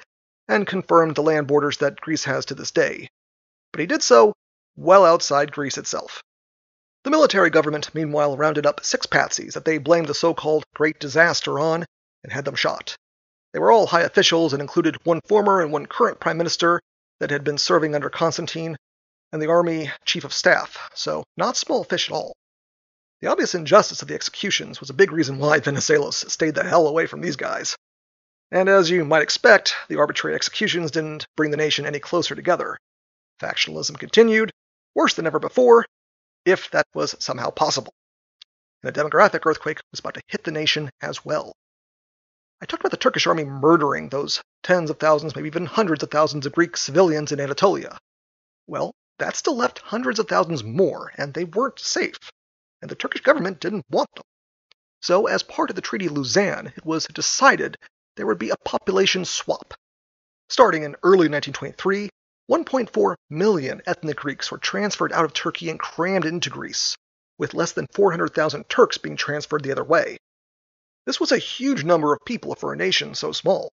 [0.48, 3.10] and confirmed the land borders that Greece has to this day.
[3.72, 4.34] But he did so
[4.76, 6.22] well outside Greece itself.
[7.04, 11.00] The military government, meanwhile, rounded up six patsies that they blamed the so called Great
[11.00, 11.86] Disaster on
[12.24, 12.96] and had them shot.
[13.52, 16.80] They were all high officials and included one former and one current prime minister
[17.20, 18.78] that had been serving under Constantine,
[19.32, 22.34] and the army chief of staff, so not small fish at all.
[23.22, 26.88] The obvious injustice of the executions was a big reason why Venizelos stayed the hell
[26.88, 27.76] away from these guys.
[28.52, 32.78] And as you might expect, the arbitrary executions didn't bring the nation any closer together.
[33.42, 34.52] Factionalism continued,
[34.96, 35.86] worse than ever before,
[36.46, 37.94] if that was somehow possible.
[38.82, 41.54] And a demographic earthquake was about to hit the nation as well.
[42.62, 46.12] I talked about the Turkish army murdering those tens of thousands, maybe even hundreds of
[46.12, 47.98] thousands of Greek civilians in Anatolia.
[48.68, 52.18] Well, that still left hundreds of thousands more, and they weren't safe
[52.84, 54.26] and the Turkish government didn't want them.
[55.02, 57.78] So, as part of the Treaty of Lausanne, it was decided
[58.18, 59.74] there would be a population swap.
[60.50, 62.10] Starting in early 1923,
[62.52, 66.98] 1.4 million ethnic Greeks were transferred out of Turkey and crammed into Greece,
[67.38, 70.18] with less than 400,000 Turks being transferred the other way.
[71.06, 73.72] This was a huge number of people for a nation so small,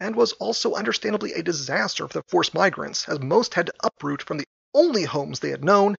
[0.00, 4.22] and was also understandably a disaster for the forced migrants, as most had to uproot
[4.22, 5.94] from the only homes they had known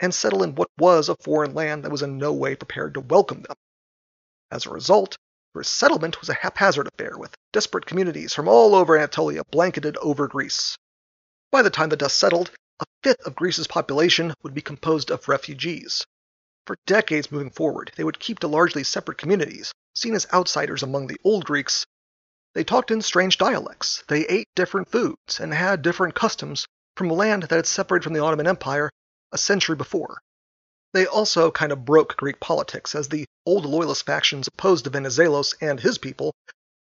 [0.00, 3.00] and settle in what was a foreign land that was in no way prepared to
[3.00, 3.56] welcome them.
[4.50, 5.16] As a result,
[5.54, 10.76] resettlement was a haphazard affair, with desperate communities from all over Anatolia blanketed over Greece.
[11.54, 15.28] By the time the dust settled, a fifth of Greece's population would be composed of
[15.28, 16.04] refugees.
[16.66, 21.06] For decades moving forward, they would keep to largely separate communities, seen as outsiders among
[21.06, 21.86] the old Greeks.
[22.54, 27.14] They talked in strange dialects, they ate different foods, and had different customs from a
[27.14, 28.90] land that had separated from the Ottoman Empire
[29.30, 30.18] a century before.
[30.92, 35.54] They also kind of broke Greek politics, as the old loyalist factions opposed to Venizelos
[35.60, 36.34] and his people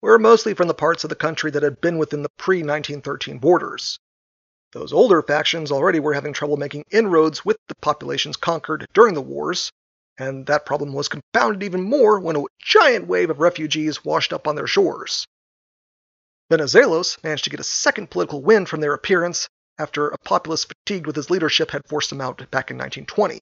[0.01, 3.37] were mostly from the parts of the country that had been within the pre 1913
[3.39, 3.97] borders.
[4.71, 9.21] Those older factions already were having trouble making inroads with the populations conquered during the
[9.21, 9.71] wars,
[10.17, 14.47] and that problem was compounded even more when a giant wave of refugees washed up
[14.47, 15.25] on their shores.
[16.49, 21.05] Venizelos managed to get a second political win from their appearance after a populace fatigued
[21.05, 23.39] with his leadership had forced him out back in 1920.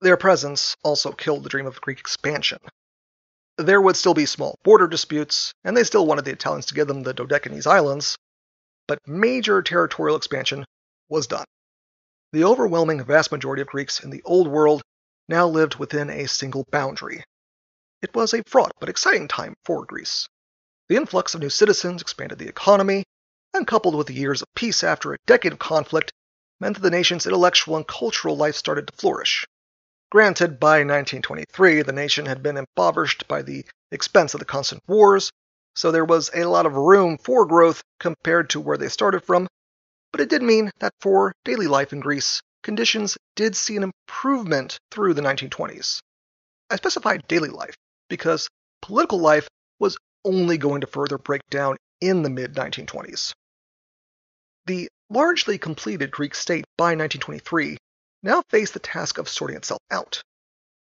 [0.00, 2.58] Their presence also killed the dream of Greek expansion.
[3.56, 6.86] There would still be small border disputes, and they still wanted the Italians to give
[6.86, 8.16] them the Dodecanese Islands,
[8.88, 10.64] but major territorial expansion
[11.08, 11.44] was done.
[12.32, 14.82] The overwhelming vast majority of Greeks in the Old World
[15.28, 17.22] now lived within a single boundary.
[18.02, 20.26] It was a fraught but exciting time for Greece.
[20.88, 23.04] The influx of new citizens expanded the economy,
[23.54, 26.12] and coupled with the years of peace after a decade of conflict,
[26.60, 29.46] meant that the nation's intellectual and cultural life started to flourish.
[30.10, 35.30] Granted, by 1923, the nation had been impoverished by the expense of the constant wars,
[35.78, 39.46] so there was a lot of room for growth compared to where they started from,
[40.10, 44.80] but it did mean that for daily life in Greece, conditions did see an improvement
[44.90, 46.00] through the 1920s.
[46.68, 47.76] I specify daily life
[48.08, 48.48] because
[48.82, 49.46] political life
[49.78, 53.32] was only going to further break down in the mid 1920s.
[54.66, 57.78] The largely completed Greek state by 1923
[58.24, 60.22] now faced the task of sorting itself out.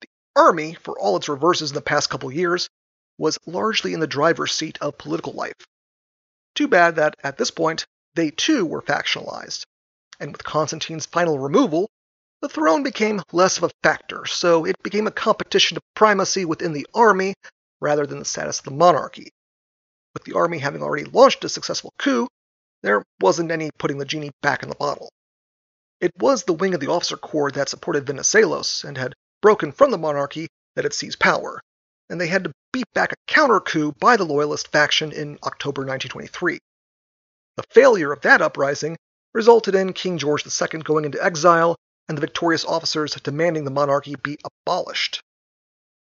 [0.03, 2.69] The army, for all its reverses in the past couple years,
[3.19, 5.67] was largely in the driver's seat of political life.
[6.55, 9.65] Too bad that at this point they too were factionalized,
[10.21, 11.91] and with Constantine's final removal,
[12.41, 16.73] the throne became less of a factor, so it became a competition of primacy within
[16.73, 17.35] the army
[17.81, 19.31] rather than the status of the monarchy.
[20.15, 22.29] With the army having already launched a successful coup,
[22.83, 25.11] there wasn't any putting the genie back in the bottle.
[26.01, 29.91] It was the wing of the officer corps that supported Venizelos and had broken from
[29.91, 31.61] the monarchy that had seized power,
[32.11, 35.83] and they had to beat back a counter coup by the loyalist faction in October
[35.83, 36.59] 1923.
[37.57, 38.97] The failure of that uprising
[39.35, 41.77] resulted in King George II going into exile
[42.09, 45.23] and the victorious officers demanding the monarchy be abolished.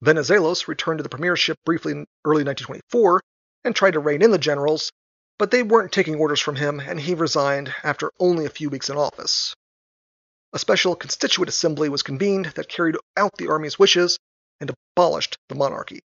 [0.04, 3.22] Venizelos returned to the premiership briefly in early 1924
[3.64, 4.92] and tried to rein in the generals,
[5.38, 8.90] but they weren't taking orders from him, and he resigned after only a few weeks
[8.90, 9.56] in office.
[10.54, 14.18] A special constituent assembly was convened that carried out the army's wishes
[14.60, 16.00] and abolished the monarchy.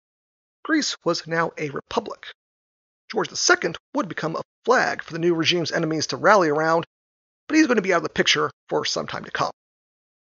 [0.64, 2.28] Greece was now a republic.
[3.12, 6.86] George II would become a flag for the new regime's enemies to rally around,
[7.48, 9.52] but he's going to be out of the picture for some time to come.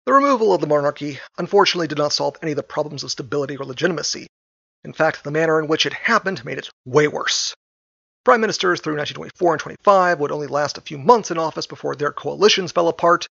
[0.06, 3.58] The removal of the monarchy unfortunately did not solve any of the problems of stability
[3.58, 4.28] or legitimacy,
[4.84, 7.54] in fact, the manner in which it happened made it way worse.
[8.24, 11.96] Prime ministers through 1924 and 25 would only last a few months in office before
[11.96, 13.28] their coalitions fell apart,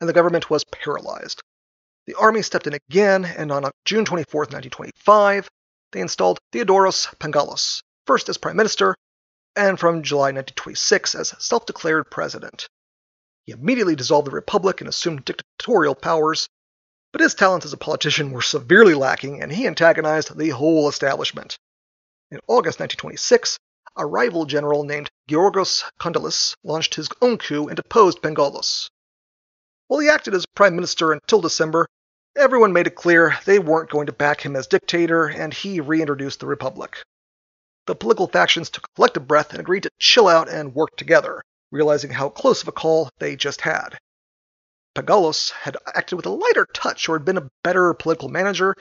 [0.00, 1.42] and the government was paralyzed.
[2.06, 5.48] The army stepped in again, and on June 24, 1925,
[5.90, 8.94] they installed Theodoros Pangalos, first as prime minister,
[9.56, 12.68] and from July 1926 as self declared president.
[13.44, 16.48] He immediately dissolved the republic and assumed dictatorial powers,
[17.10, 21.58] but his talents as a politician were severely lacking, and he antagonized the whole establishment.
[22.30, 23.58] In August 1926,
[23.96, 28.90] a rival general named Georgos Kondylis launched his own coup and deposed Pangalos.
[29.88, 31.88] While he acted as prime minister until December,
[32.36, 36.40] everyone made it clear they weren't going to back him as dictator, and he reintroduced
[36.40, 37.02] the republic.
[37.86, 41.42] The political factions took a collective breath and agreed to chill out and work together,
[41.70, 43.98] realizing how close of a call they just had.
[44.94, 48.74] Pangalos had acted with a lighter touch or had been a better political manager,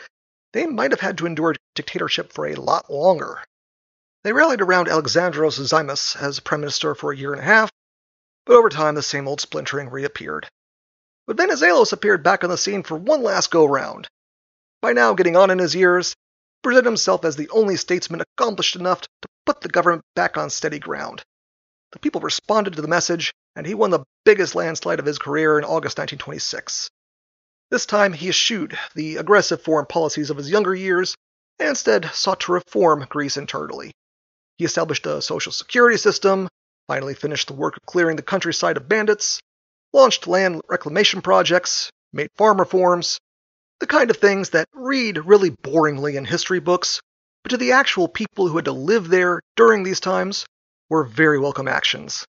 [0.53, 3.43] they might have had to endure dictatorship for a lot longer.
[4.23, 7.69] They rallied around Alexandros Zaimis as prime minister for a year and a half,
[8.45, 10.47] but over time the same old splintering reappeared.
[11.27, 14.07] But Venizelos appeared back on the scene for one last go round.
[14.81, 16.15] By now getting on in his years, he
[16.61, 20.79] presented himself as the only statesman accomplished enough to put the government back on steady
[20.79, 21.23] ground.
[21.91, 25.57] The people responded to the message, and he won the biggest landslide of his career
[25.57, 26.89] in August 1926.
[27.71, 31.15] This time he eschewed the aggressive foreign policies of his younger years
[31.57, 33.91] and instead sought to reform Greece internally.
[34.57, 36.47] He established a social security system,
[36.87, 39.39] finally finished the work of clearing the countryside of bandits,
[39.95, 43.17] launched land reclamation projects, made farm reforms,
[43.79, 46.99] the kind of things that read really boringly in history books,
[47.43, 50.45] but to the actual people who had to live there during these times
[50.89, 52.25] were very welcome actions.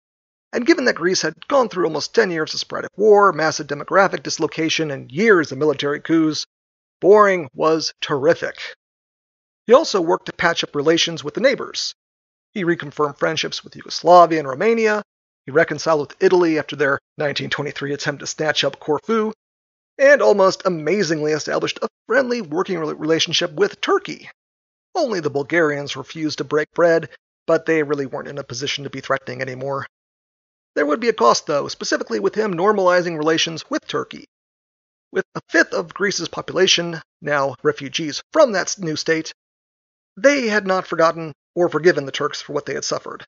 [0.51, 4.24] And given that Greece had gone through almost 10 years of sporadic war, massive demographic
[4.24, 6.45] dislocation, and years of military coups,
[6.99, 8.57] boring was terrific.
[9.68, 11.93] He also worked to patch up relations with the neighbors.
[12.53, 15.03] He reconfirmed friendships with Yugoslavia and Romania.
[15.51, 19.33] Reconciled with Italy after their 1923 attempt to snatch up Corfu,
[19.97, 24.29] and almost amazingly established a friendly working relationship with Turkey.
[24.95, 27.09] Only the Bulgarians refused to break bread,
[27.47, 29.87] but they really weren't in a position to be threatening anymore.
[30.73, 34.25] There would be a cost, though, specifically with him normalizing relations with Turkey.
[35.11, 39.33] With a fifth of Greece's population now refugees from that new state,
[40.15, 43.25] they had not forgotten or forgiven the Turks for what they had suffered.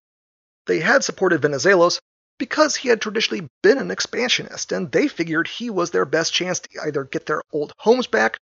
[0.68, 2.00] They had supported Venizelos
[2.38, 6.60] because he had traditionally been an expansionist, and they figured he was their best chance
[6.60, 8.38] to either get their old homes back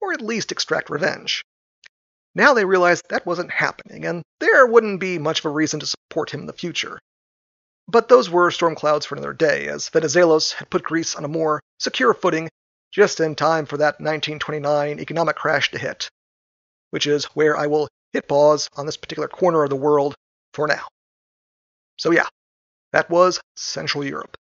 [0.00, 1.44] or at least extract revenge.
[2.34, 5.86] Now they realized that wasn't happening, and there wouldn't be much of a reason to
[5.86, 6.98] support him in the future.
[7.88, 11.28] But those were storm clouds for another day, as Venizelos had put Greece on a
[11.28, 12.48] more secure footing
[12.92, 16.08] just in time for that 1929 economic crash to hit,
[16.90, 20.14] which is where I will hit pause on this particular corner of the world
[20.52, 20.86] for now.
[21.96, 22.26] So, yeah,
[22.92, 24.36] that was Central Europe.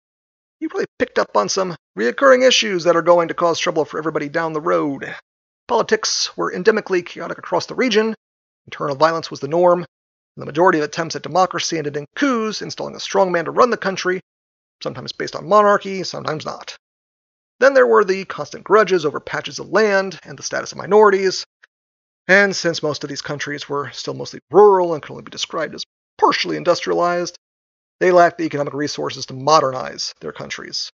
[0.60, 3.98] You probably picked up on some reoccurring issues that are going to cause trouble for
[3.98, 5.14] everybody down the road.
[5.68, 8.14] Politics were endemically chaotic across the region,
[8.66, 9.84] internal violence was the norm,
[10.36, 13.76] the majority of attempts at democracy ended in coups, installing a strongman to run the
[13.76, 14.20] country,
[14.82, 16.76] sometimes based on monarchy, sometimes not.
[17.58, 21.46] Then there were the constant grudges over patches of land and the status of minorities.
[22.28, 25.74] And since most of these countries were still mostly rural and could only be described
[25.74, 25.84] as
[26.18, 27.38] partially industrialized,
[28.00, 30.90] they lacked the economic resources to modernize their countries.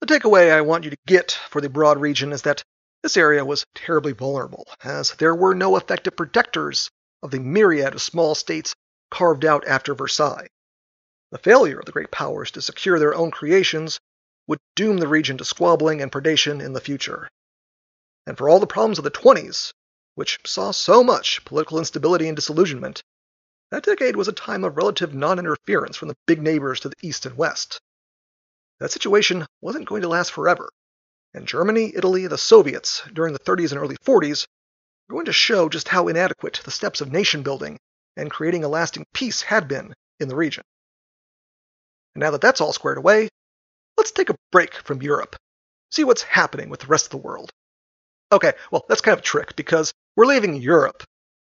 [0.00, 2.62] The takeaway I want you to get for the broad region is that
[3.02, 6.90] this area was terribly vulnerable, as there were no effective protectors
[7.22, 8.74] of the myriad of small states
[9.10, 10.48] carved out after Versailles.
[11.30, 14.00] The failure of the great powers to secure their own creations
[14.46, 17.28] would doom the region to squabbling and predation in the future.
[18.26, 19.72] And for all the problems of the 20s,
[20.14, 23.02] which saw so much political instability and disillusionment,
[23.70, 26.96] that decade was a time of relative non interference from the big neighbors to the
[27.02, 27.80] east and west.
[28.80, 30.70] That situation wasn't going to last forever,
[31.34, 34.46] and Germany, Italy, the Soviets during the 30s and early 40s
[35.08, 37.78] we're going to show just how inadequate the steps of nation building
[38.16, 40.64] and creating a lasting peace had been in the region.
[42.14, 43.28] And now that that's all squared away,
[43.96, 45.36] let's take a break from Europe,
[45.90, 47.50] see what's happening with the rest of the world.
[48.30, 51.02] Okay, well, that's kind of a trick because we're leaving Europe,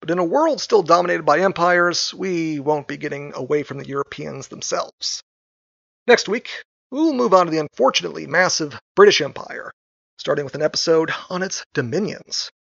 [0.04, 3.88] but in a world still dominated by empires, we won't be getting away from the
[3.88, 5.24] Europeans themselves.
[6.08, 6.50] Next week,
[6.92, 9.72] we'll move on to the unfortunately massive British Empire,
[10.18, 12.52] starting with an episode on its dominions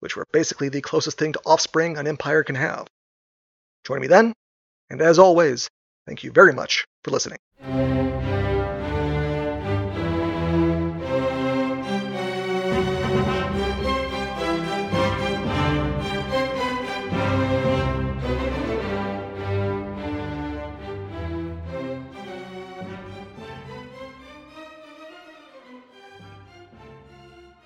[0.00, 2.86] which were basically the closest thing to offspring an empire can have.
[3.86, 4.34] Join me then,
[4.90, 5.70] and as always,
[6.06, 7.38] thank you very much for listening.